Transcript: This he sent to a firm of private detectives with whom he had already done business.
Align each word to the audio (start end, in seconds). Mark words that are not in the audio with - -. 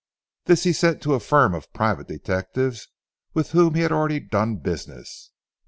This 0.45 0.63
he 0.63 0.73
sent 0.73 1.03
to 1.03 1.13
a 1.13 1.19
firm 1.19 1.53
of 1.53 1.71
private 1.73 2.07
detectives 2.07 2.87
with 3.35 3.51
whom 3.51 3.75
he 3.75 3.81
had 3.81 3.91
already 3.91 4.19
done 4.19 4.55
business. 4.55 5.29